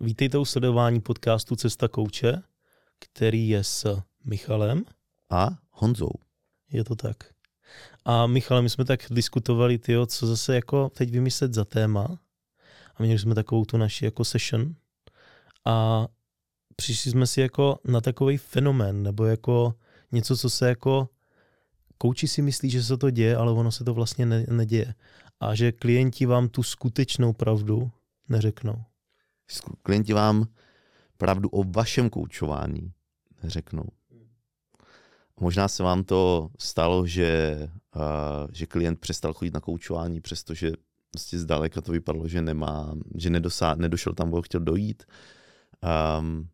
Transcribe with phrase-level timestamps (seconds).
[0.00, 2.42] Vítejte u sledování podcastu Cesta kouče,
[2.98, 4.84] který je s Michalem.
[5.30, 6.10] A Honzou.
[6.72, 7.16] Je to tak.
[8.04, 12.18] A Michale, my jsme tak diskutovali, tyjo, co zase jako teď vymyslet za téma.
[12.96, 14.74] A měli jsme takovou tu naši jako session.
[15.64, 16.06] A
[16.76, 19.74] přišli jsme si jako na takový fenomén, nebo jako
[20.12, 21.08] něco, co se jako
[21.98, 24.94] kouči si myslí, že se to děje, ale ono se to vlastně ne, neděje.
[25.40, 27.90] A že klienti vám tu skutečnou pravdu
[28.28, 28.84] neřeknou.
[29.82, 30.46] Klienti vám
[31.16, 32.92] pravdu o vašem koučování
[33.42, 33.84] neřeknou.
[35.40, 37.58] Možná se vám to stalo, že,
[37.96, 38.02] uh,
[38.52, 40.72] že klient přestal chodit na koučování, přestože
[41.10, 45.02] prostě zdaleka to vypadalo, že nemá, že nedosá, nedošel tam, kde chtěl dojít.
[46.20, 46.48] Um,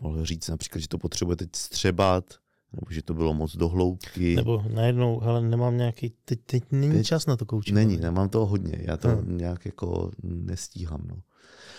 [0.00, 2.24] mohl říct například, že to potřebuje teď střebat,
[2.72, 4.36] nebo že to bylo moc do hloubky.
[4.36, 7.86] Nebo najednou, ale nemám nějaký, teď, teď není teď čas na to koučování.
[7.86, 9.38] Není, nemám toho hodně, já to hmm.
[9.38, 11.02] nějak jako nestíhám.
[11.06, 11.16] No.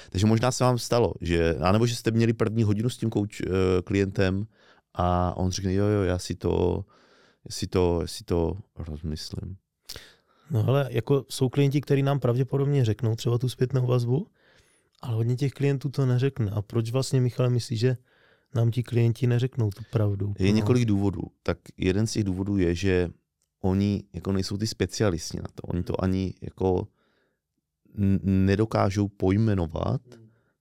[0.10, 3.42] Takže možná se vám stalo, že, anebo že jste měli první hodinu s tím kouč,
[3.42, 3.48] uh,
[3.84, 4.48] klientem
[4.94, 6.86] a on řekne, jo, jo, já si to,
[7.46, 9.58] já si to, já si to rozmyslím.
[10.52, 14.28] No ale jako jsou klienti, kteří nám pravděpodobně řeknou třeba tu zpětnou vazbu,
[15.02, 16.52] ale hodně těch klientů to neřekne.
[16.52, 17.98] A proč vlastně, Michale, myslíš, že
[18.56, 20.34] nám ti klienti neřeknou tu pravdu?
[20.40, 21.22] Je několik důvodů.
[21.44, 23.10] Tak jeden z těch důvodů je, že
[23.62, 25.62] oni jako nejsou ty specialisti na to.
[25.62, 26.88] Oni to ani jako
[28.24, 30.02] nedokážou pojmenovat,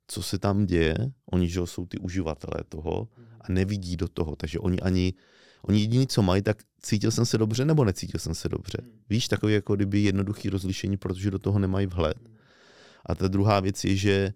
[0.08, 0.96] co se tam děje.
[1.26, 3.08] Oni že jsou ty uživatelé toho
[3.40, 4.36] a nevidí do toho.
[4.36, 5.14] Takže oni ani,
[5.62, 8.78] oni jediný, co mají, tak cítil jsem se dobře nebo necítil jsem se dobře.
[9.10, 12.18] Víš, takový jako kdyby jednoduchý rozlišení, protože do toho nemají vhled.
[13.06, 14.32] A ta druhá věc je, že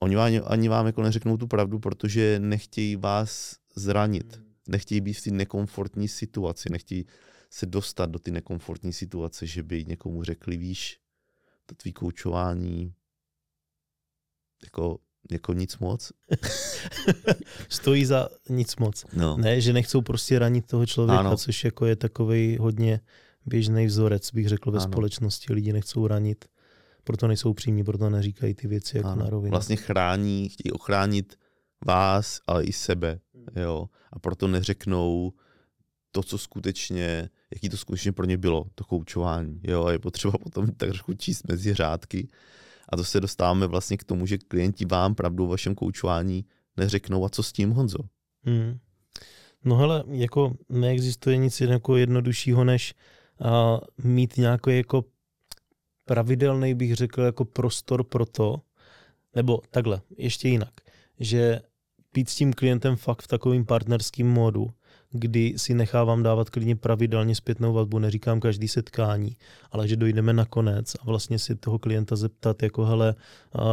[0.00, 4.40] oni vám, ani vám jako neřeknou tu pravdu, protože nechtějí vás zranit.
[4.68, 7.06] Nechtějí být v té nekomfortní situaci, nechtějí
[7.50, 10.98] se dostat do ty nekomfortní situace, že by někomu řekli, víš,
[11.66, 12.94] to tvý koučování
[14.64, 14.98] jako,
[15.30, 16.12] jako nic moc.
[17.68, 19.04] Stojí za nic moc.
[19.12, 19.36] No.
[19.36, 21.36] Ne, že nechcou prostě ranit toho člověka, ano.
[21.36, 23.00] což jako je takový hodně
[23.46, 24.92] běžný vzorec, bych řekl, ve ano.
[24.92, 25.52] společnosti.
[25.52, 26.44] Lidi nechcou ranit,
[27.04, 29.24] proto nejsou přímí, proto neříkají ty věci jako ano.
[29.24, 29.50] na rovinu.
[29.50, 31.38] Vlastně chrání, chtějí ochránit
[31.86, 33.20] vás, ale i sebe.
[33.56, 33.88] Jo?
[34.12, 35.32] A proto neřeknou
[36.14, 39.60] to, co skutečně, jaký to skutečně pro ně bylo, to koučování.
[39.62, 39.84] Jo?
[39.84, 42.28] A je potřeba potom tak trošku číst mezi řádky.
[42.88, 46.44] A to se dostáváme vlastně k tomu, že klienti vám pravdu o vašem koučování
[46.76, 47.24] neřeknou.
[47.24, 47.98] A co s tím, Honzo?
[48.44, 48.78] Hmm.
[49.64, 52.94] No hele, jako neexistuje nic jako jednoduššího, než
[53.40, 53.48] uh,
[54.04, 55.04] mít nějaký jako
[56.04, 58.60] pravidelný, bych řekl, jako prostor pro to,
[59.34, 60.72] nebo takhle, ještě jinak,
[61.20, 61.60] že
[62.12, 64.70] být s tím klientem fakt v takovým partnerským módu,
[65.16, 69.36] kdy si nechávám dávat klidně pravidelně zpětnou vazbu, neříkám každý setkání,
[69.72, 73.14] ale že dojdeme na konec a vlastně si toho klienta zeptat, jako hele,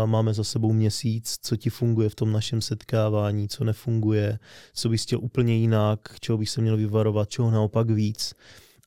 [0.06, 4.40] máme za sebou měsíc, co ti funguje v tom našem setkávání, co nefunguje,
[4.74, 8.34] co bys chtěl úplně jinak, čeho bych se měl vyvarovat, čeho naopak víc?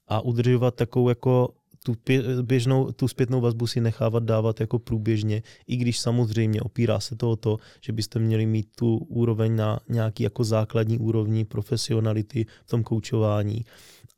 [0.08, 1.54] A udržovat takovou jako
[1.86, 1.94] tu
[2.42, 7.30] běžnou, tu zpětnou vazbu si nechávat dávat jako průběžně, i když samozřejmě opírá se to
[7.30, 12.70] o to, že byste měli mít tu úroveň na nějaký jako základní úrovni profesionality v
[12.70, 13.64] tom koučování,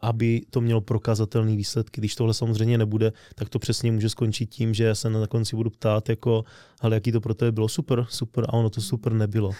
[0.00, 2.00] aby to mělo prokazatelné výsledky.
[2.00, 5.56] Když tohle samozřejmě nebude, tak to přesně může skončit tím, že já se na konci
[5.56, 6.44] budu ptát jako,
[6.80, 9.50] ale jaký to pro tebe bylo super, super a ono to super nebylo.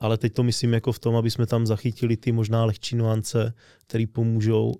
[0.00, 3.54] Ale teď to myslím jako v tom, aby jsme tam zachytili ty možná lehčí nuance,
[3.86, 4.74] které pomůžou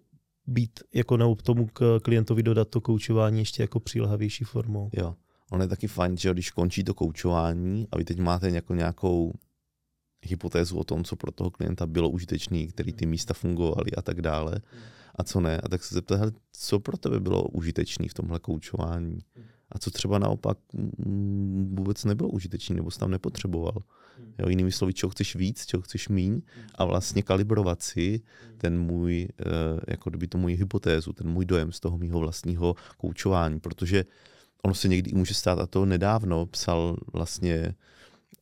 [0.48, 4.90] být jako nebo tomu k klientovi dodat to koučování ještě jako přílehavější formou.
[4.92, 5.14] Jo.
[5.50, 9.32] Ono je taky fajn, že když končí to koučování a vy teď máte jako nějakou
[10.22, 14.22] hypotézu o tom, co pro toho klienta bylo užitečný, který ty místa fungovaly a tak
[14.22, 14.60] dále
[15.14, 15.60] a co ne.
[15.60, 19.18] A tak se zeptat, co pro tebe bylo užitečný v tomhle koučování
[19.72, 23.82] a co třeba naopak mm, vůbec nebylo užitečný nebo jsi tam nepotřeboval.
[24.38, 26.40] Jo, jinými slovy, čeho chceš víc, čeho chceš míň
[26.74, 28.20] a vlastně kalibrovat si
[28.58, 29.44] ten můj, eh,
[29.88, 34.04] jako kdyby to můj hypotézu, ten můj dojem z toho mýho vlastního koučování, protože
[34.62, 37.74] ono se někdy může stát, a to nedávno psal vlastně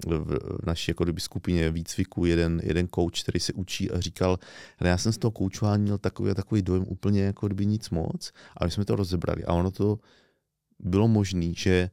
[0.07, 4.39] v naší jako kdyby skupině výcviku jeden, jeden coach, který se učí a říkal,
[4.79, 8.33] ale já jsem z toho koučování měl takový takový dojem úplně jako kdyby nic moc
[8.57, 9.45] a my jsme to rozebrali.
[9.45, 9.99] A ono to
[10.79, 11.91] bylo možné, že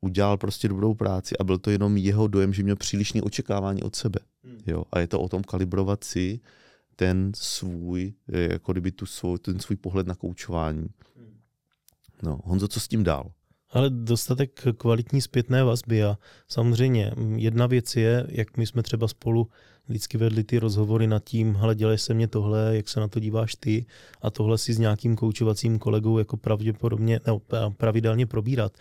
[0.00, 3.96] udělal prostě dobrou práci a byl to jenom jeho dojem, že měl přílišné očekávání od
[3.96, 4.20] sebe.
[4.44, 4.58] Hmm.
[4.66, 4.84] Jo?
[4.92, 6.40] A je to o tom kalibrovat si
[6.96, 10.88] ten svůj, jako kdyby tu svůj, ten svůj pohled na koučování.
[11.16, 11.38] Hmm.
[12.22, 13.32] No, Honzo, co s tím dál?
[13.74, 16.18] Ale dostatek kvalitní zpětné vazby a
[16.48, 19.48] samozřejmě jedna věc je, jak my jsme třeba spolu
[19.88, 23.20] vždycky vedli ty rozhovory nad tím, hele, dělej se mě tohle, jak se na to
[23.20, 23.86] díváš ty
[24.22, 27.40] a tohle si s nějakým koučovacím kolegou jako pravděpodobně, nebo
[27.76, 28.78] pravidelně probírat,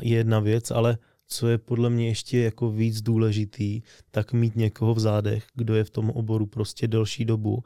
[0.00, 4.94] je jedna věc, ale co je podle mě ještě jako víc důležitý, tak mít někoho
[4.94, 7.62] v zádech, kdo je v tom oboru prostě delší dobu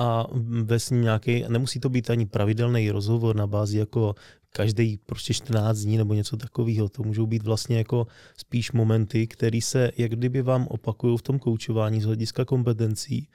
[0.00, 0.26] a
[0.64, 4.14] ve s ním nějaký, nemusí to být ani pravidelný rozhovor na bázi jako
[4.52, 6.88] každý prostě 14 dní nebo něco takového.
[6.88, 8.06] To můžou být vlastně jako
[8.36, 13.28] spíš momenty, které se jak kdyby vám opakují v tom koučování z hlediska kompetencí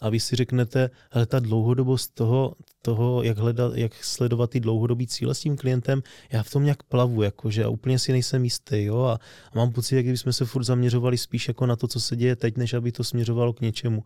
[0.00, 5.06] a vy si řeknete, hele, ta dlouhodobost toho, toho jak, hledat, jak sledovat ty dlouhodobý
[5.06, 6.02] cíle s tím klientem,
[6.32, 9.12] já v tom nějak plavu, jakože a úplně si nejsem jistý, jo, a,
[9.52, 12.36] a mám pocit, jak kdybychom se furt zaměřovali spíš jako na to, co se děje
[12.36, 14.04] teď, než aby to směřovalo k něčemu.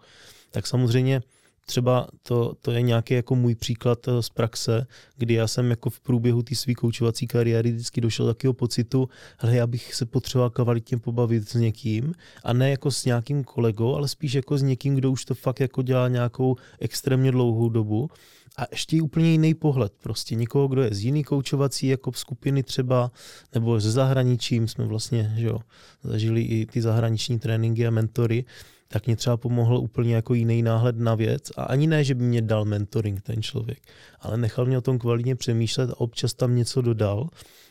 [0.50, 1.22] Tak samozřejmě
[1.68, 4.86] třeba to, to je nějaký jako můj příklad eh, z praxe,
[5.16, 9.08] kdy já jsem jako v průběhu té své koučovací kariéry vždycky došel do takového pocitu,
[9.38, 13.94] hele, já bych se potřeboval kvalitně pobavit s někým a ne jako s nějakým kolegou,
[13.94, 18.10] ale spíš jako s někým, kdo už to fakt jako dělá nějakou extrémně dlouhou dobu
[18.56, 19.92] a ještě úplně jiný pohled.
[20.02, 23.10] Prostě někoho, kdo je z jiný koučovací jako skupiny třeba,
[23.54, 25.58] nebo ze zahraničím, jsme vlastně že jo,
[26.02, 28.44] zažili i ty zahraniční tréninky a mentory,
[28.88, 32.24] tak mě třeba pomohl úplně jako jiný náhled na věc a ani ne, že by
[32.24, 33.78] mě dal mentoring ten člověk,
[34.20, 37.28] ale nechal mě o tom kvalitně přemýšlet a občas tam něco dodal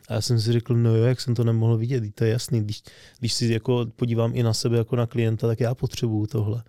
[0.07, 2.61] a já jsem si řekl, no jo, jak jsem to nemohl vidět, to je jasný,
[2.61, 2.81] když,
[3.19, 6.63] když si jako podívám i na sebe jako na klienta, tak já potřebuju tohle.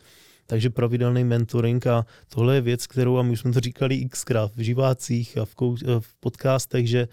[0.47, 4.57] Takže pravidelný mentoring a tohle je věc, kterou, a my už jsme to říkali xkrát
[4.57, 7.09] v živácích a v, kou- v podcastech, že,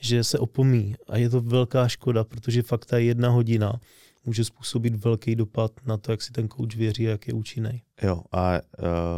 [0.00, 3.80] že se opomí a je to velká škoda, protože fakt ta jedna hodina
[4.24, 7.82] může způsobit velký dopad na to, jak si ten coach věří a jak je účinný.
[8.02, 8.60] Jo, a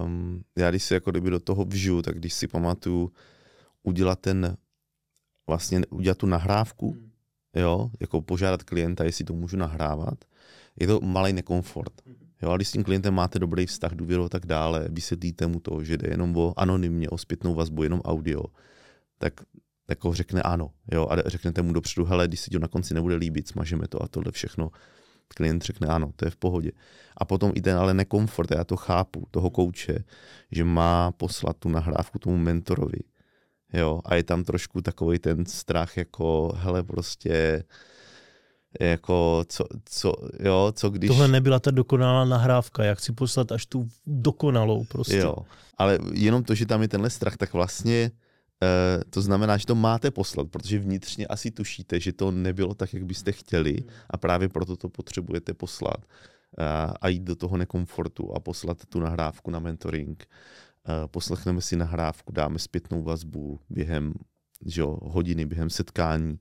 [0.04, 3.12] um, já když si jako kdyby do toho vžiju, tak když si pamatuju
[3.82, 4.56] udělat ten,
[5.46, 7.10] vlastně udělat tu nahrávku, hmm.
[7.56, 10.24] jo, jako požádat klienta, jestli to můžu nahrávat,
[10.80, 11.92] je to malý nekomfort.
[12.06, 12.16] Hmm.
[12.42, 15.60] Jo, a když s tím klientem máte dobrý vztah, důvěru a tak dále, vysvětlíte mu
[15.60, 18.44] to, že jde jenom o anonymně, o zpětnou vazbu, jenom audio,
[19.18, 19.40] tak
[19.92, 23.14] jako řekne ano, jo, a řeknete mu dopředu, hele, když si to na konci nebude
[23.14, 24.70] líbit, smažeme to a tohle všechno.
[25.34, 26.72] Klient řekne ano, to je v pohodě.
[27.16, 30.04] A potom i ten ale nekomfort, já to chápu, toho kouče,
[30.50, 32.98] že má poslat tu nahrávku tomu mentorovi.
[33.72, 37.64] Jo, a je tam trošku takový ten strach, jako, hele, prostě,
[38.80, 41.08] jako, co, co, jo, co když...
[41.08, 45.16] Tohle nebyla ta dokonalá nahrávka, jak chci poslat až tu dokonalou prostě.
[45.16, 45.36] Jo,
[45.78, 48.10] ale jenom to, že tam je tenhle strach, tak vlastně
[48.62, 52.94] Uh, to znamená, že to máte poslat, protože vnitřně asi tušíte, že to nebylo tak,
[52.94, 56.64] jak byste chtěli a právě proto to potřebujete poslat uh,
[57.00, 60.26] a jít do toho nekomfortu a poslat tu nahrávku na mentoring.
[60.88, 64.14] Uh, poslechneme si nahrávku, dáme zpětnou vazbu během
[64.66, 66.38] že jo, hodiny, během setkání.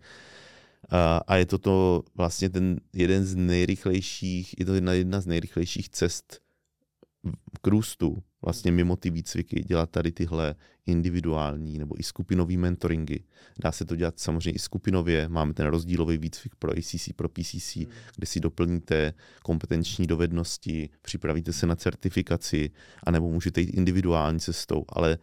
[1.27, 5.89] A je to to vlastně ten jeden z nejrychlejších, je to jedna, jedna z nejrychlejších
[5.89, 6.39] cest
[7.61, 10.55] k růstu, vlastně mimo ty výcviky, dělat tady tyhle
[10.85, 13.23] individuální nebo i skupinové mentoringy.
[13.59, 15.29] Dá se to dělat samozřejmě i skupinově.
[15.29, 17.85] Máme ten rozdílový výcvik pro ACC, pro PCC, hmm.
[18.15, 22.71] kde si doplníte kompetenční dovednosti, připravíte se na certifikaci,
[23.03, 25.17] anebo můžete jít individuální cestou, ale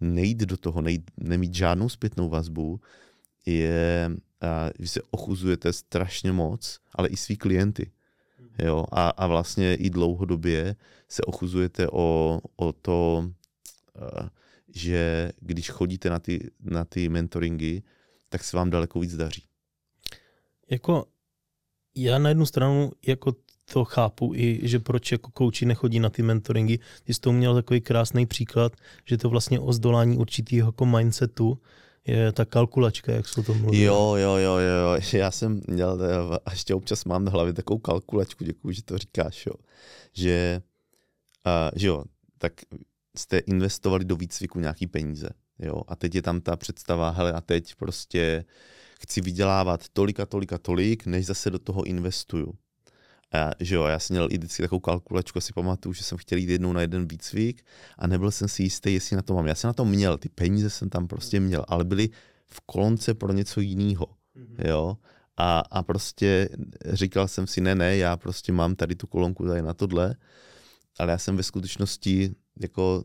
[0.00, 2.80] nejít do toho, nejít, nemít žádnou zpětnou vazbu,
[3.46, 4.10] je,
[4.78, 7.90] že se ochuzujete strašně moc, ale i svý klienty.
[8.58, 8.84] Jo?
[8.92, 10.76] A, a vlastně i dlouhodobě
[11.08, 13.30] se ochuzujete o, o to,
[14.68, 17.82] že když chodíte na ty, na ty mentoringy,
[18.28, 19.44] tak se vám daleko víc daří.
[20.70, 21.06] Jako
[21.94, 23.32] já na jednu stranu jako
[23.72, 26.78] to chápu i, že proč jako kouči nechodí na ty mentoringy.
[27.04, 28.72] Ty jsi to měl takový krásný příklad,
[29.04, 31.58] že to vlastně o zdolání určitého jako mindsetu,
[32.06, 33.82] je ta kalkulačka, jak se to mluví.
[33.82, 35.98] Jo, jo, jo, jo, já jsem měl,
[36.46, 39.52] a ještě občas mám na hlavě takovou kalkulačku, děkuji, že to říkáš, jo.
[40.12, 40.62] Že,
[41.46, 42.04] uh, že jo,
[42.38, 42.52] tak
[43.16, 45.28] jste investovali do výcviku nějaký peníze.
[45.58, 45.82] Jo?
[45.88, 48.44] A teď je tam ta představa, hele a teď prostě
[49.00, 52.54] chci vydělávat tolik a tolik a tolik, než zase do toho investuju.
[53.32, 56.38] A, že jo, já jsem měl i vždycky takovou kalkulačku, si pamatuju, že jsem chtěl
[56.38, 57.64] jít jednou na jeden výcvik
[57.98, 59.46] a nebyl jsem si jistý, jestli na to mám.
[59.46, 62.10] Já jsem na to měl, ty peníze jsem tam prostě měl, ale byly
[62.46, 64.06] v kolonce pro něco jiného.
[64.06, 64.68] Mm-hmm.
[64.68, 64.96] Jo?
[65.36, 66.48] A, a prostě
[66.84, 70.16] říkal jsem si, ne, ne, já prostě mám tady tu kolonku tady na tohle,
[70.98, 73.04] ale já jsem ve skutečnosti jako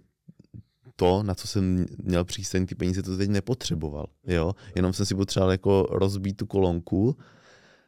[0.96, 5.16] to, na co jsem měl přístaň ty peníze, to teď nepotřeboval, jo, jenom jsem si
[5.16, 7.18] potřeboval jako rozbít tu kolonku,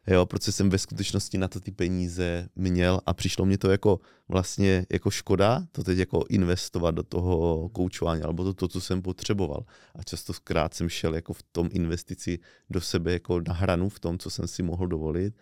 [0.06, 4.00] jo, protože jsem ve skutečnosti na to ty peníze měl a přišlo mě to jako
[4.28, 9.02] vlastně jako škoda, to teď jako investovat do toho koučování, alebo to, to, co jsem
[9.02, 9.64] potřeboval.
[9.94, 12.38] A často zkrát jsem šel jako v tom investici
[12.70, 15.34] do sebe jako na hranu v tom, co jsem si mohl dovolit,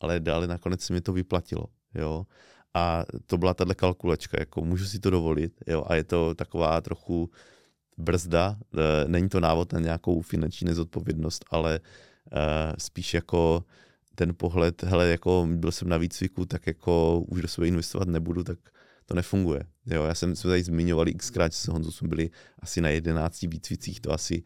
[0.00, 2.26] ale dále nakonec se mi to vyplatilo, jo.
[2.74, 6.80] A to byla tahle kalkulačka, jako můžu si to dovolit, jo, a je to taková
[6.80, 7.30] trochu
[7.98, 11.80] brzda, e, není to návod na nějakou finanční nezodpovědnost, ale e,
[12.78, 13.64] spíš jako
[14.16, 18.44] ten pohled, hele, jako byl jsem na výcviku, tak jako už do sebe investovat nebudu,
[18.44, 18.58] tak
[19.06, 19.62] to nefunguje.
[19.86, 23.42] Jo, já jsem se tady zmiňoval xkrát, že se Honzo jsme byli asi na 11
[23.42, 24.42] výcvicích, to asi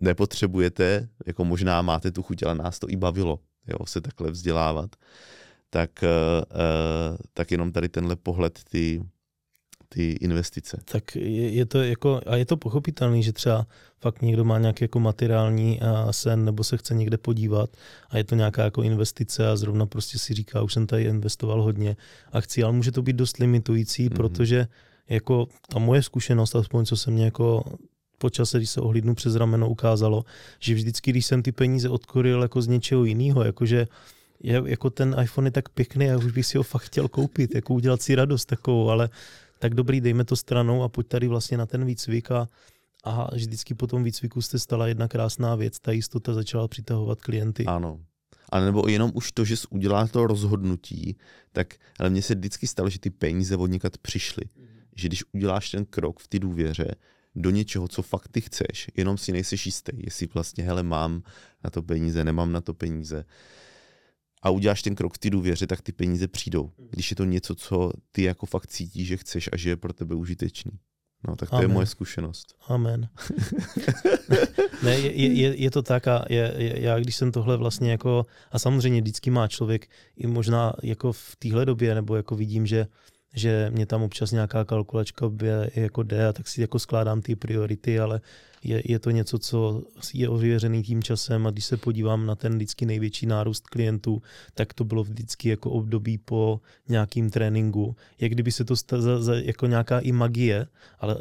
[0.00, 4.96] nepotřebujete, jako možná máte tu chuť, ale nás to i bavilo, jo, se takhle vzdělávat.
[5.70, 9.02] Tak, uh, tak jenom tady tenhle pohled ty,
[9.94, 10.80] ty investice.
[10.84, 13.66] Tak je, je to jako, a je to pochopitelný, že třeba
[14.00, 15.80] fakt někdo má nějaký jako materiální
[16.10, 17.70] sen nebo se chce někde podívat
[18.10, 21.62] a je to nějaká jako investice a zrovna prostě si říká, už jsem tady investoval
[21.62, 21.96] hodně
[22.32, 24.16] a chci, ale může to být dost limitující, mm-hmm.
[24.16, 24.66] protože
[25.08, 27.64] jako ta moje zkušenost, aspoň co se mě jako
[28.18, 30.24] po čase, když se ohlídnu přes rameno, ukázalo,
[30.60, 33.86] že vždycky, když jsem ty peníze odkoril jako z něčeho jiného, jakože
[34.42, 37.54] je, jako ten iPhone je tak pěkný a už bych si ho fakt chtěl koupit,
[37.54, 39.08] jako udělat si radost takovou, ale
[39.62, 42.48] tak dobrý, dejme to stranou a pojď tady vlastně na ten výcvik a,
[43.04, 47.64] a vždycky po tom výcviku jste stala jedna krásná věc, ta jistota začala přitahovat klienty.
[47.64, 48.00] Ano.
[48.52, 51.16] A nebo jenom už to, že jsi udělal to rozhodnutí,
[51.52, 54.44] tak ale mně se vždycky stalo, že ty peníze od někat přišly.
[54.56, 54.66] Mm.
[54.96, 56.94] Že když uděláš ten krok v ty důvěře
[57.34, 61.22] do něčeho, co fakt ty chceš, jenom si nejseš jistý, jestli vlastně, hele, mám
[61.64, 63.24] na to peníze, nemám na to peníze,
[64.42, 66.72] a uděláš ten krok v ty důvěře, tak ty peníze přijdou.
[66.90, 69.92] Když je to něco, co ty jako fakt cítíš, že chceš a že je pro
[69.92, 70.72] tebe užitečný.
[71.28, 71.70] No, tak to Amen.
[71.70, 72.54] je moje zkušenost.
[72.68, 73.08] Amen.
[74.82, 78.26] ne, je, je, je to tak a je, je, já když jsem tohle vlastně jako,
[78.50, 82.86] a samozřejmě vždycky má člověk i možná jako v téhle době, nebo jako vidím, že
[83.34, 85.30] že mě tam občas nějaká kalkulačka
[85.74, 88.20] jako jde a tak si jako skládám ty priority, ale
[88.64, 89.82] je, je to něco, co
[90.14, 94.22] je ověřený tím časem a když se podívám na ten vždycky největší nárůst klientů,
[94.54, 97.96] tak to bylo vždycky jako období po nějakým tréninku.
[98.20, 100.66] Jak kdyby se to stalo za, jako nějaká i magie,
[100.98, 101.16] ale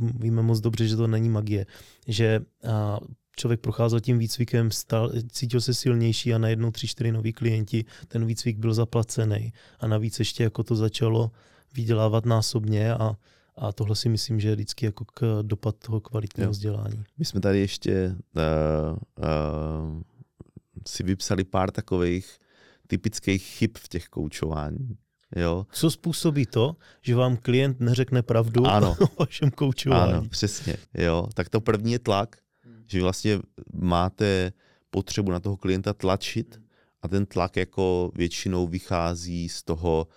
[0.00, 1.66] víme moc dobře, že to není magie,
[2.06, 2.98] že a,
[3.40, 8.26] člověk procházel tím výcvikem, stal, cítil se silnější a najednou tři, čtyři noví klienti, ten
[8.26, 11.30] výcvik byl zaplacený a navíc ještě jako to začalo
[11.74, 13.16] vydělávat násobně a,
[13.56, 16.50] a tohle si myslím, že je vždycky jako k dopad toho kvalitního jo.
[16.50, 17.04] vzdělání.
[17.18, 20.02] My jsme tady ještě uh, uh,
[20.86, 22.38] si vypsali pár takových
[22.86, 24.96] typických chyb v těch koučování.
[25.36, 25.66] Jo.
[25.72, 28.96] Co způsobí to, že vám klient neřekne pravdu ano.
[29.16, 30.12] o vašem koučování?
[30.12, 30.76] Ano, přesně.
[30.94, 31.28] Jo.
[31.34, 32.36] Tak to první je tlak,
[32.90, 33.38] že vlastně
[33.72, 34.52] máte
[34.90, 36.60] potřebu na toho klienta tlačit
[37.02, 40.08] a ten tlak jako většinou vychází z toho,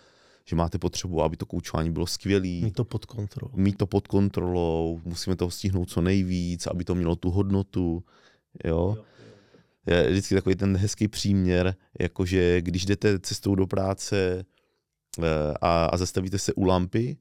[0.45, 2.47] že máte potřebu, aby to koučování bylo skvělé.
[2.47, 3.51] Mít to pod kontrolou.
[3.55, 8.03] Mít to pod kontrolou, musíme toho stihnout co nejvíc, aby to mělo tu hodnotu.
[8.63, 8.97] Jo?
[9.87, 14.45] Je vždycky takový ten hezký příměr, jakože když jdete cestou do práce
[15.19, 15.23] eh,
[15.61, 17.17] a, a zastavíte se u lampy,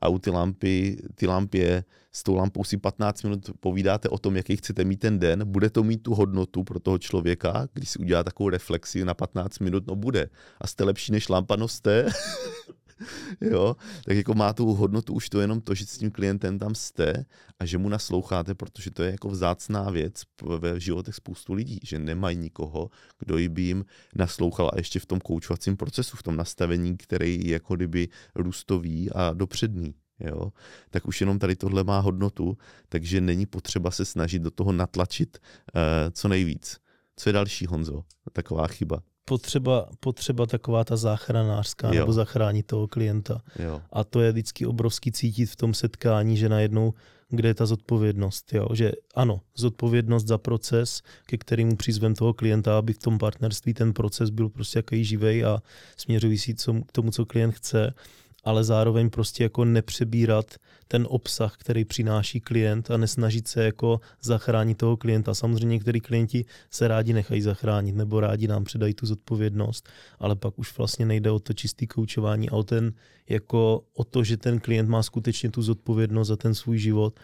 [0.00, 4.36] a u ty lampy, ty lampě, s tou lampou si 15 minut povídáte o tom,
[4.36, 7.98] jaký chcete mít ten den, bude to mít tu hodnotu pro toho člověka, když si
[7.98, 10.30] udělá takovou reflexi na 15 minut, no bude.
[10.60, 12.06] A jste lepší než lampa, no jste.
[13.40, 16.74] jo, tak jako má tu hodnotu už to jenom to, že s tím klientem tam
[16.74, 17.24] jste
[17.58, 20.22] a že mu nasloucháte, protože to je jako vzácná věc
[20.58, 25.20] ve životech spoustu lidí, že nemají nikoho, kdo by jim naslouchal a ještě v tom
[25.20, 29.94] koučovacím procesu, v tom nastavení, který je jako kdyby růstový a dopředný.
[30.20, 30.52] Jo,
[30.90, 35.38] tak už jenom tady tohle má hodnotu, takže není potřeba se snažit do toho natlačit
[35.74, 35.80] uh,
[36.12, 36.78] co nejvíc.
[37.16, 38.04] Co je další, Honzo?
[38.32, 41.94] Taková chyba potřeba, potřeba taková ta záchranářská, jo.
[41.94, 43.42] nebo zachránit toho klienta.
[43.58, 43.82] Jo.
[43.92, 46.94] A to je vždycky obrovský cítit v tom setkání, že najednou,
[47.28, 48.54] kde je ta zodpovědnost.
[48.54, 48.66] Jo?
[48.74, 53.92] Že ano, zodpovědnost za proces, ke kterému přizvem toho klienta, aby v tom partnerství ten
[53.92, 55.62] proces byl prostě jaký živej a
[55.96, 56.54] směřující
[56.86, 57.94] k tomu, co klient chce,
[58.44, 60.54] ale zároveň prostě jako nepřebírat
[60.88, 65.34] ten obsah, který přináší klient a nesnažit se jako zachránit toho klienta.
[65.34, 70.58] Samozřejmě některý klienti se rádi nechají zachránit nebo rádi nám předají tu zodpovědnost, ale pak
[70.58, 72.92] už vlastně nejde o to čistý koučování a o, ten,
[73.28, 77.20] jako o to, že ten klient má skutečně tu zodpovědnost za ten svůj život,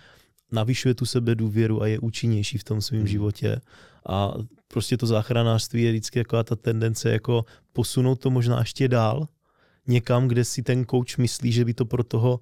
[0.52, 3.08] navyšuje tu sebe důvěru a je účinnější v tom svém hmm.
[3.08, 3.60] životě.
[4.08, 4.34] A
[4.68, 9.28] prostě to záchranářství je vždycky jako ta tendence jako posunout to možná ještě dál,
[9.86, 12.40] někam, kde si ten coach myslí, že by to pro toho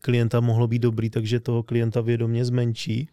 [0.00, 3.08] klienta mohlo být dobrý, takže toho klienta vědomě zmenší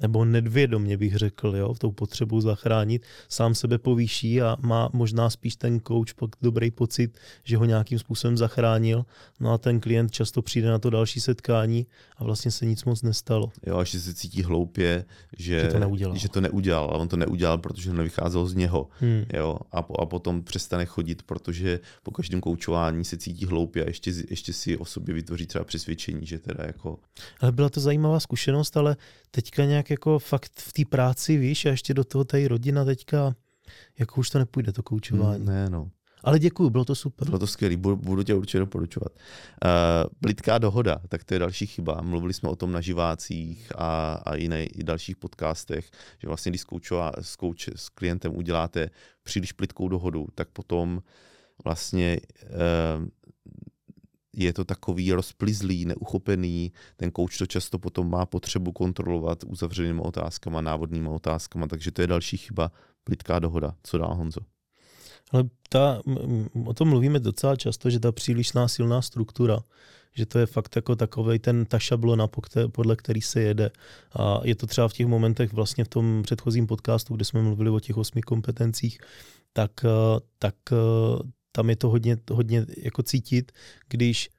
[0.00, 5.56] nebo nedvědomě bych řekl, jo, tou potřebu zachránit, sám sebe povýší a má možná spíš
[5.56, 9.06] ten coach pak dobrý pocit, že ho nějakým způsobem zachránil,
[9.40, 11.86] no a ten klient často přijde na to další setkání
[12.16, 13.52] a vlastně se nic moc nestalo.
[13.66, 15.04] Jo, až se cítí hloupě,
[15.38, 16.16] že, že to neudělal.
[16.16, 18.88] Že to neudělal, ale on to neudělal, protože to nevycházelo z něho.
[19.00, 19.24] Hmm.
[19.32, 23.88] Jo, a, po, a potom přestane chodit, protože po každém koučování se cítí hloupě a
[23.88, 26.98] ještě, ještě si o sobě vytvoří třeba přesvědčení, že teda jako...
[27.40, 28.96] Ale byla to zajímavá zkušenost, ale
[29.30, 33.34] teďka nějak jako fakt v té práci, víš, a ještě do toho tady rodina teďka
[33.98, 35.44] Jako už to nepůjde, to koučování.
[35.44, 35.90] Hmm, ne, no.
[36.22, 37.28] Ale děkuju, bylo to super.
[37.28, 39.12] Bylo to skvělé, budu, budu tě určitě doporučovat.
[39.12, 42.00] Uh, plitká dohoda, tak to je další chyba.
[42.02, 46.60] Mluvili jsme o tom na živácích a, a i, i dalších podcastech, že vlastně když
[46.60, 48.90] s, koučova, s, kouč, s klientem uděláte
[49.22, 51.02] příliš plitkou dohodu, tak potom
[51.64, 53.08] vlastně uh,
[54.36, 60.60] je to takový rozplizlý, neuchopený, ten kouč to často potom má potřebu kontrolovat uzavřenými otázkama,
[60.60, 62.72] návodnými otázkama, takže to je další chyba,
[63.04, 63.74] plitká dohoda.
[63.82, 64.40] Co dál, Honzo?
[65.30, 66.02] Ale ta,
[66.64, 69.60] o tom mluvíme docela často, že ta přílišná silná struktura,
[70.14, 72.28] že to je fakt jako takový ten, ta šablona,
[72.72, 73.70] podle který se jede.
[74.18, 77.70] A je to třeba v těch momentech vlastně v tom předchozím podcastu, kde jsme mluvili
[77.70, 78.98] o těch osmi kompetencích,
[79.52, 79.70] tak,
[80.38, 80.54] tak
[81.56, 83.52] tam je to hodně, hodně jako cítit,
[83.88, 84.30] když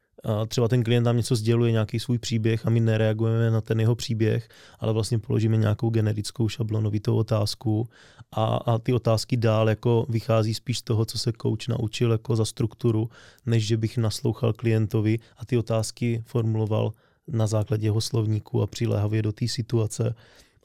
[0.47, 3.95] třeba ten klient nám něco sděluje, nějaký svůj příběh a my nereagujeme na ten jeho
[3.95, 7.89] příběh, ale vlastně položíme nějakou generickou šablonovitou otázku
[8.31, 12.35] a, a ty otázky dál jako vychází spíš z toho, co se coach naučil jako
[12.35, 13.09] za strukturu,
[13.45, 16.93] než že bych naslouchal klientovi a ty otázky formuloval
[17.27, 20.15] na základě jeho slovníku a přiléhavě do té situace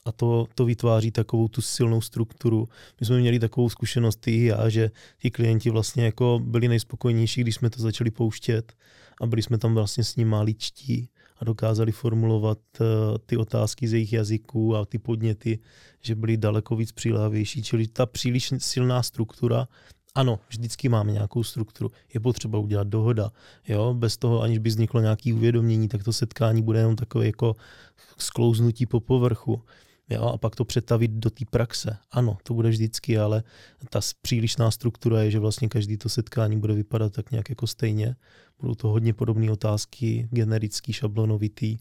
[0.05, 2.67] a to, to vytváří takovou tu silnou strukturu.
[2.99, 7.55] My jsme měli takovou zkušenost ty já, že ti klienti vlastně jako byli nejspokojnější, když
[7.55, 8.73] jsme to začali pouštět
[9.21, 12.87] a byli jsme tam vlastně s nimi ličtí a dokázali formulovat uh,
[13.25, 15.59] ty otázky z jejich jazyků a ty podněty,
[16.01, 17.63] že byly daleko víc přilávější.
[17.63, 19.67] Čili ta příliš silná struktura
[20.15, 21.91] ano, vždycky máme nějakou strukturu.
[22.13, 23.31] Je potřeba udělat dohoda.
[23.67, 23.93] Jo?
[23.93, 27.55] Bez toho, aniž by vzniklo nějaké uvědomění, tak to setkání bude jenom takové jako
[28.17, 29.61] sklouznutí po povrchu
[30.11, 31.97] jo, a pak to přetavit do té praxe.
[32.11, 33.43] Ano, to bude vždycky, ale
[33.89, 38.15] ta přílišná struktura je, že vlastně každý to setkání bude vypadat tak nějak jako stejně.
[38.59, 41.77] Budou to hodně podobné otázky, generický, šablonovitý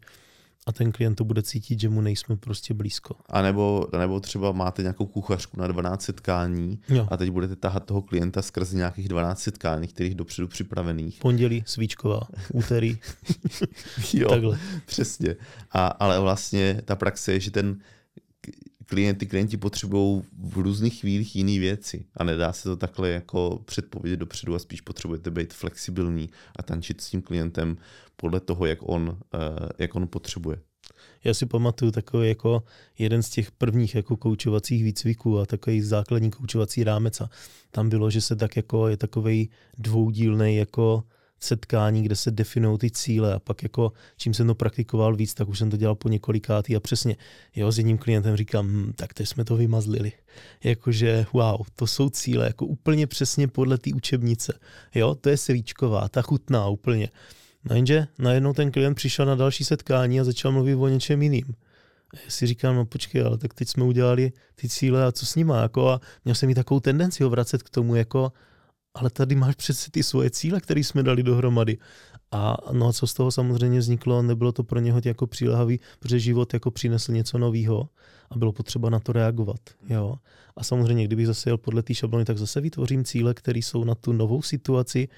[0.67, 3.15] a ten klient to bude cítit, že mu nejsme prostě blízko.
[3.29, 7.07] A nebo, nebo třeba máte nějakou kuchařku na 12 setkání jo.
[7.11, 11.19] a teď budete tahat toho klienta skrze nějakých 12 setkání, kterých dopředu připravených.
[11.19, 12.21] Pondělí svíčková,
[12.53, 12.99] úterý.
[14.15, 14.59] jo, Takhle.
[14.87, 15.37] přesně.
[15.73, 17.79] A, ale vlastně ta praxe je, že ten
[18.91, 24.17] klienty, klienti potřebují v různých chvílích jiné věci a nedá se to takhle jako předpovědět
[24.17, 27.77] dopředu a spíš potřebujete být flexibilní a tančit s tím klientem
[28.17, 29.39] podle toho, jak on, eh,
[29.79, 30.59] jak on potřebuje.
[31.25, 32.63] Já si pamatuju takový jako
[32.99, 37.31] jeden z těch prvních jako koučovacích výcviků a takový základní koučovací rámec a
[37.71, 41.05] tam bylo, že se tak jako je takový dvoudílný jako
[41.41, 45.49] setkání, kde se definují ty cíle a pak jako čím jsem to praktikoval víc, tak
[45.49, 47.17] už jsem to dělal po několikátý a přesně,
[47.57, 50.13] jo, s jedním klientem říkám, hm, tak teď jsme to vymazlili.
[50.65, 54.59] Jakože, wow, to jsou cíle, jako úplně přesně podle té učebnice.
[54.95, 57.09] Jo, to je svíčková, ta chutná úplně.
[57.65, 61.55] No jenže najednou ten klient přišel na další setkání a začal mluvit o něčem jiným.
[62.15, 65.35] Já si říkám, no počkej, ale tak teď jsme udělali ty cíle a co s
[65.35, 68.33] nima, jako a měl jsem i takovou tendenci ho vracet k tomu, jako
[68.95, 71.79] ale tady máš přece ty svoje cíle, které jsme dali dohromady.
[72.33, 76.21] A no a co z toho samozřejmě vzniklo, nebylo to pro něho jako přílehavý, protože
[76.21, 77.89] život jako přinesl něco nového
[78.31, 79.61] a bylo potřeba na to reagovat.
[79.89, 80.15] Jo?
[80.57, 83.95] A samozřejmě, kdybych zase jel podle té šablony, tak zase vytvořím cíle, které jsou na
[83.95, 85.09] tu novou situaci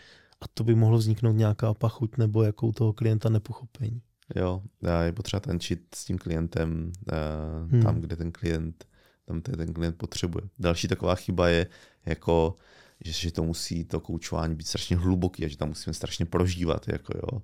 [0.40, 4.02] a to by mohlo vzniknout nějaká pachuť nebo jakou toho klienta nepochopení.
[4.36, 4.62] Jo,
[5.02, 7.82] je potřeba tančit s tím klientem uh, hmm.
[7.82, 8.84] tam, kde ten klient,
[9.24, 10.44] tam ten klient potřebuje.
[10.58, 11.66] Další taková chyba je
[12.06, 12.56] jako
[13.04, 16.88] že, že to musí to koučování být strašně hluboký a že tam musíme strašně prožívat,
[16.88, 17.42] jako jo.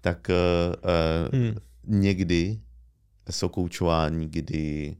[0.00, 1.54] Tak uh, hmm.
[1.86, 2.60] někdy
[3.30, 4.96] jsou koučování, kdy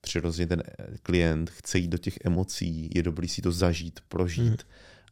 [0.00, 0.62] přirozeně ten
[1.02, 4.56] klient chce jít do těch emocí, je dobrý si to zažít, prožít, hmm.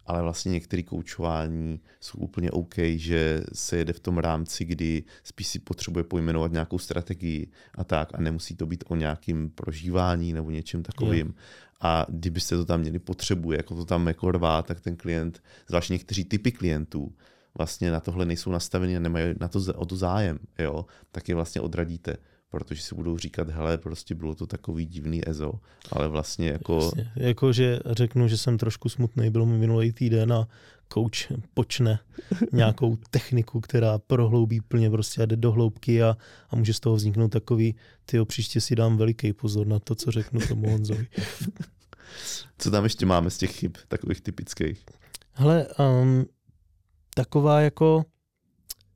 [0.07, 5.47] Ale vlastně některé koučování jsou úplně OK, že se jede v tom rámci, kdy spíš
[5.47, 10.51] si potřebuje pojmenovat nějakou strategii a tak a nemusí to být o nějakým prožívání nebo
[10.51, 11.27] něčem takovým.
[11.27, 11.37] Yeah.
[11.81, 15.91] A kdybyste to tam měli potřebu, jako to tam jako rvá, tak ten klient, zvlášť
[15.91, 17.13] někteří typy klientů,
[17.59, 21.35] vlastně na tohle nejsou nastaveni a nemají na to, o to zájem, jo, tak je
[21.35, 22.17] vlastně odradíte
[22.53, 25.53] protože si budou říkat, hele, prostě bylo to takový divný EZO,
[25.93, 26.81] ale vlastně jako...
[26.83, 27.13] Jasně.
[27.17, 30.49] Jako, že řeknu, že jsem trošku smutný, byl mi minulý týden a
[30.93, 31.99] coach počne
[32.53, 36.17] nějakou techniku, která prohloubí plně prostě a jde do hloubky a,
[36.51, 37.75] a může z toho vzniknout takový,
[38.07, 41.07] ty příště si dám veliký pozor na to, co řeknu tomu Honzovi.
[42.59, 44.85] co tam ještě máme z těch chyb, takových typických?
[45.33, 46.27] Hele, um,
[47.15, 48.05] taková jako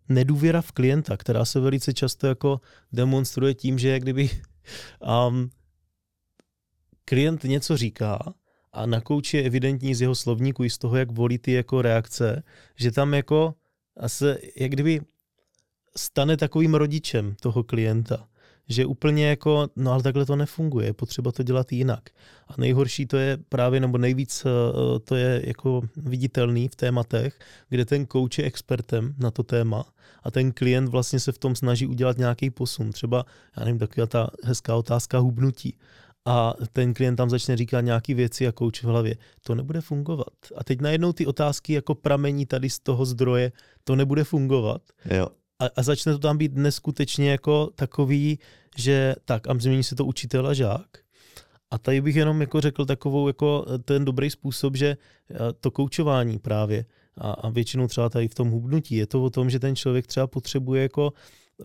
[0.09, 2.61] nedůvěra v klienta, která se velice často jako
[2.93, 4.31] demonstruje tím, že kdyby
[5.29, 5.51] um,
[7.05, 8.35] klient něco říká
[8.73, 11.83] a na kouči je evidentní z jeho slovníku i z toho, jak volí ty jako
[11.83, 12.43] reakce,
[12.77, 13.55] že tam jako
[14.07, 15.01] se, jak kdyby
[15.97, 18.29] stane takovým rodičem toho klienta.
[18.69, 22.11] Že úplně jako, no ale takhle to nefunguje, je potřeba to dělat jinak.
[22.49, 27.85] A nejhorší to je právě, nebo nejvíc eh, to je jako viditelný v tématech, kde
[27.85, 29.85] ten coach je expertem na to téma
[30.23, 32.93] a ten klient vlastně se v tom snaží udělat nějaký posun.
[32.93, 33.25] Třeba,
[33.59, 35.79] já nevím, taková ta hezká otázka hubnutí
[36.25, 39.17] a ten klient tam začne říkat nějaké věci a kouč v hlavě.
[39.41, 40.35] To nebude fungovat.
[40.57, 43.53] A teď najednou ty otázky jako pramení tady z toho zdroje,
[43.85, 44.83] to nebude fungovat.
[45.11, 45.27] Jo.
[45.59, 48.39] A, a začne to tam být neskutečně jako takový,
[48.77, 50.87] že tak a změní se to učitel a žák.
[51.71, 54.97] A tady bych jenom jako řekl takovou jako ten dobrý způsob, že
[55.61, 56.85] to koučování právě
[57.19, 60.07] a, a většinou třeba tady v tom hubnutí je to o tom, že ten člověk
[60.07, 61.13] třeba potřebuje jako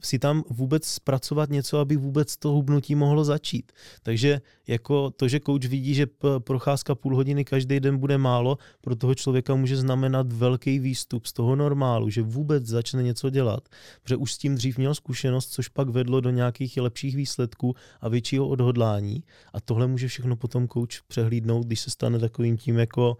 [0.03, 3.71] si tam vůbec zpracovat něco, aby vůbec to hubnutí mohlo začít.
[4.03, 6.07] Takže jako to, že kouč vidí, že
[6.39, 11.33] procházka půl hodiny každý den bude málo, pro toho člověka může znamenat velký výstup z
[11.33, 13.69] toho normálu, že vůbec začne něco dělat,
[14.03, 18.09] protože už s tím dřív měl zkušenost, což pak vedlo do nějakých lepších výsledků a
[18.09, 19.23] většího odhodlání.
[19.53, 23.17] A tohle může všechno potom kouč přehlídnout, když se stane takovým tím jako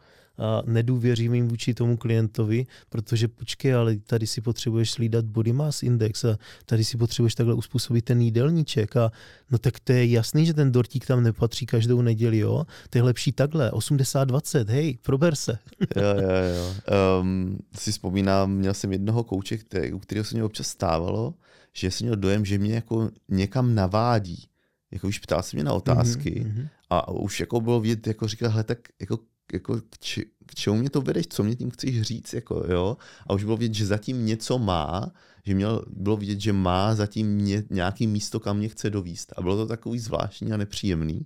[0.66, 6.38] nedůvěřivým vůči tomu klientovi, protože počkej, ale tady si potřebuješ slídat body mass index a
[6.66, 9.12] tady si potřebuješ takhle uspůsobit ten jídelníček a
[9.52, 12.66] no tak to je jasný, že ten dortík tam nepatří každou neděli, jo?
[12.90, 15.60] To je lepší takhle, 80-20, hej, prober se.
[15.96, 16.74] jo, jo, jo.
[17.22, 21.34] Um, si vzpomínám, měl jsem jednoho kouče, který, u kterého se mě občas stávalo,
[21.74, 24.48] že jsem měl dojem, že mě jako někam navádí.
[24.92, 26.68] Jako už ptal se mě na otázky mm-hmm.
[26.90, 29.20] a už jako bylo vidět, jako říkal, hele, tak jako
[29.54, 32.98] jako k, či, k čemu mě to vedeš, co mě tím chceš říct, jako, jo?
[33.28, 35.12] A už bylo vidět, že zatím něco má,
[35.46, 39.34] že měl, bylo vidět, že má zatím mě, nějaký místo, kam mě chce dovíst.
[39.38, 41.26] A bylo to takový zvláštní a nepříjemný,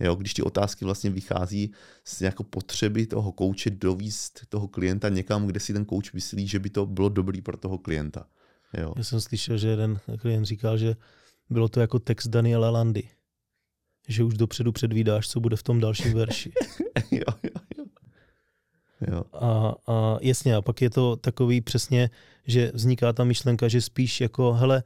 [0.00, 0.14] jo?
[0.14, 1.72] když ty otázky vlastně vychází
[2.04, 6.58] z jako potřeby toho kouče dovíst toho klienta někam, kde si ten kouč myslí, že
[6.58, 8.26] by to bylo dobrý pro toho klienta.
[8.78, 8.92] Jo?
[8.96, 10.96] Já jsem slyšel, že jeden klient říkal, že
[11.50, 13.08] bylo to jako text Daniela Landy
[14.08, 16.52] že už dopředu předvídáš, co bude v tom dalším verši.
[17.10, 17.53] jo, jo,
[19.08, 19.24] jo.
[19.32, 22.10] A, a jasně, a pak je to takový přesně,
[22.46, 24.82] že vzniká ta myšlenka, že spíš jako, hele,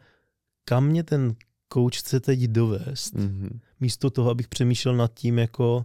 [0.64, 1.35] kam mě ten
[1.68, 3.50] kouč chce teď dovést, mm-hmm.
[3.81, 5.85] místo toho, abych přemýšlel nad tím, jako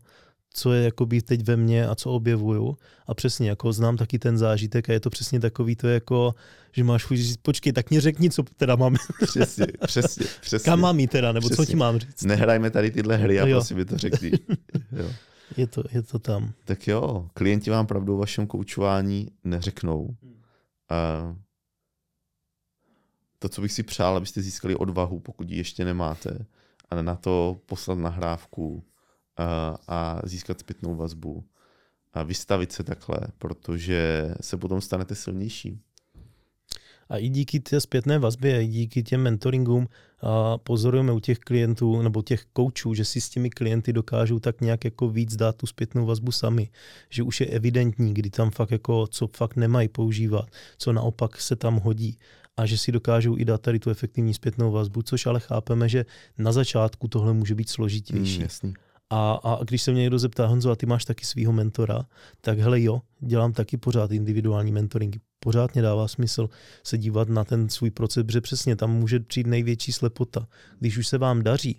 [0.53, 2.77] co je jako být teď ve mně a co objevuju.
[3.07, 6.35] A přesně, jako znám taky ten zážitek a je to přesně takový to jako,
[6.71, 8.95] že máš chuť říct, počkej, tak mě řekni, co teda mám.
[9.25, 10.65] Přesně, přesně, přesně.
[10.65, 11.65] Kam mám jít teda, nebo přesně.
[11.65, 12.23] co ti mám říct.
[12.23, 14.31] Nehrajme tady tyhle hry a prosím mi to řekni.
[14.91, 15.09] Jo.
[15.57, 16.53] Je to, je to tam.
[16.65, 20.15] Tak jo, klienti vám pravdu o vašem koučování neřeknou.
[20.89, 21.35] A
[23.39, 26.45] to, co bych si přál, abyste získali odvahu, pokud ji ještě nemáte,
[26.89, 28.83] a na to poslat nahrávku,
[29.37, 31.43] a, a získat zpětnou vazbu
[32.13, 35.79] a vystavit se takhle, protože se potom stanete silnější.
[37.09, 39.87] A i díky té zpětné vazbě, i díky těm mentoringům
[40.21, 44.61] a pozorujeme u těch klientů nebo těch koučů, že si s těmi klienty dokážou tak
[44.61, 46.69] nějak jako víc dát tu zpětnou vazbu sami.
[47.09, 50.45] Že už je evidentní, kdy tam fakt jako, co fakt nemají používat,
[50.77, 52.17] co naopak se tam hodí
[52.57, 56.05] a že si dokážou i dát tady tu efektivní zpětnou vazbu, což ale chápeme, že
[56.37, 58.37] na začátku tohle může být složitější.
[58.37, 58.73] Mm, jasný.
[59.09, 62.05] A, a když se mě někdo zeptá, Honzo, a ty máš taky svého mentora,
[62.41, 65.19] tak hele jo, dělám taky pořád individuální mentoringy.
[65.43, 66.49] Pořád mě dává smysl
[66.83, 70.47] se dívat na ten svůj proces, protože přesně tam může přijít největší slepota.
[70.79, 71.77] Když už se vám daří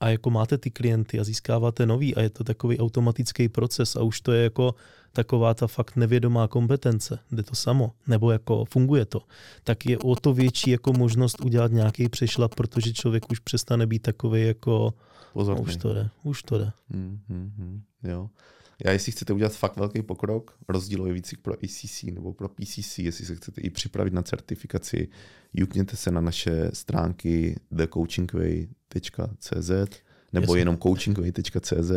[0.00, 4.02] a jako máte ty klienty a získáváte nový a je to takový automatický proces a
[4.02, 4.74] už to je jako
[5.12, 9.22] taková ta fakt nevědomá kompetence, jde to samo, nebo jako funguje to,
[9.64, 14.02] tak je o to větší jako možnost udělat nějaký přešlap, protože člověk už přestane být
[14.02, 14.94] takový jako
[15.32, 15.62] Pozorný.
[15.62, 16.72] Už to jde, už to jde.
[16.90, 18.30] Hmm, hmm, hmm, jo.
[18.84, 23.26] Já jestli chcete udělat fakt velký pokrok, rozdílový výcvik pro ACC nebo pro PCC, jestli
[23.26, 25.08] se chcete i připravit na certifikaci,
[25.52, 29.70] jukněte se na naše stránky thecoachingway.cz
[30.32, 30.58] nebo Jasně.
[30.60, 31.92] jenom coachingway.cz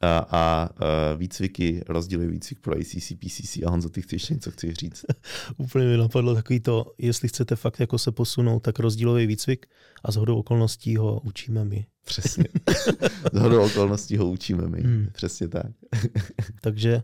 [0.00, 0.68] a, a, a
[1.16, 5.04] výcviky, rozdílový výcvik pro ACC, PCC a Honzo, ty chceš ještě něco chceš říct?
[5.56, 9.66] Úplně mi napadlo takový to, jestli chcete fakt jako se posunout, tak rozdílový výcvik
[10.04, 11.86] a z hodou okolností ho učíme my.
[12.04, 12.44] Přesně.
[13.32, 14.80] z hodou okolností ho učíme my.
[14.80, 15.08] Hmm.
[15.12, 15.66] Přesně tak.
[16.60, 17.02] Takže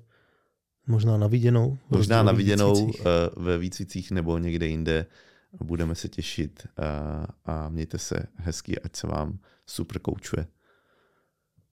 [0.87, 1.79] možná na viděnou.
[1.91, 2.95] Možná na viděnou uh,
[3.37, 5.07] ve výcvicích nebo někde jinde.
[5.65, 6.85] Budeme se těšit uh,
[7.45, 10.47] a mějte se hezky, ať se vám super koučuje.